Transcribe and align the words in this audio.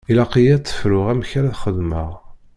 Ilaq-iyi 0.09 0.53
ad 0.55 0.61
tt-fruɣ 0.63 1.05
amek 1.11 1.31
ara 1.39 1.59
xedmeɣ. 1.61 2.09